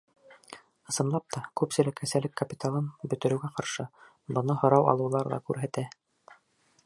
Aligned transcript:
Ысынлап 0.91 1.25
та, 1.35 1.41
күпселек 1.61 2.01
әсәлек 2.07 2.33
капиталын 2.41 2.89
бөтөрөүгә 3.11 3.51
ҡаршы, 3.59 3.85
быны 4.39 4.55
һорау 4.63 4.87
алыуҙар 4.95 5.33
ҙа 5.35 5.39
күрһәтә. 5.51 5.87